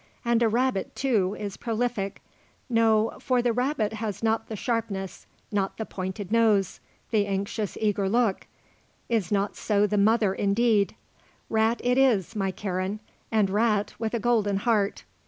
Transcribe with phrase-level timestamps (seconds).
[0.25, 2.23] And a rabbit, too, is prolific.
[2.67, 6.79] No; for the rabbit has not the sharpness, not the pointed nose,
[7.11, 8.47] the anxious, eager look
[9.09, 10.95] is not so the mother, indeed.
[11.51, 12.99] Rat it is, my Karen;
[13.31, 15.03] and rat with a golden heart.